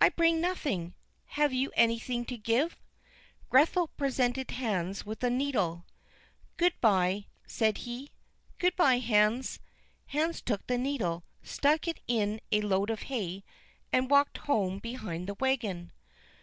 [0.00, 0.94] "I bring nothing.
[1.26, 2.78] Have you anything to give?"
[3.50, 5.84] Grethel presented Hans with a needle.
[6.56, 8.10] "Good by," said he.
[8.56, 9.60] "Good by, Hans."
[10.06, 13.44] Hans took the needle, stuck it in a load of hay,
[13.92, 15.92] and walked home behind the wagon.